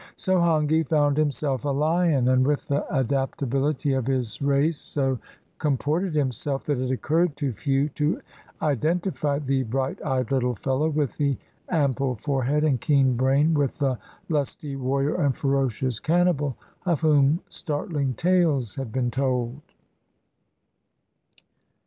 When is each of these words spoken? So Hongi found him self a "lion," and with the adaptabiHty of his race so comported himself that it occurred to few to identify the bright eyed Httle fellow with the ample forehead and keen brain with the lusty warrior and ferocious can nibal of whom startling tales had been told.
So 0.15 0.39
Hongi 0.39 0.81
found 0.81 1.19
him 1.19 1.29
self 1.29 1.63
a 1.63 1.69
"lion," 1.69 2.27
and 2.27 2.43
with 2.43 2.67
the 2.67 2.83
adaptabiHty 2.91 3.95
of 3.95 4.07
his 4.07 4.41
race 4.41 4.79
so 4.79 5.19
comported 5.59 6.15
himself 6.15 6.63
that 6.65 6.79
it 6.79 6.89
occurred 6.89 7.37
to 7.37 7.51
few 7.53 7.87
to 7.89 8.19
identify 8.63 9.37
the 9.37 9.61
bright 9.61 10.03
eyed 10.03 10.25
Httle 10.29 10.57
fellow 10.57 10.89
with 10.89 11.17
the 11.17 11.37
ample 11.69 12.15
forehead 12.15 12.63
and 12.63 12.81
keen 12.81 13.15
brain 13.15 13.53
with 13.53 13.77
the 13.77 13.99
lusty 14.27 14.75
warrior 14.75 15.21
and 15.21 15.37
ferocious 15.37 15.99
can 15.99 16.25
nibal 16.25 16.55
of 16.83 17.01
whom 17.01 17.39
startling 17.47 18.15
tales 18.15 18.73
had 18.77 18.91
been 18.91 19.11
told. 19.11 19.61